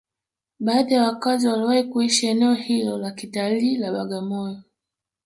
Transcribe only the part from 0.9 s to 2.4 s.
ya wakazi waliowahi kuishi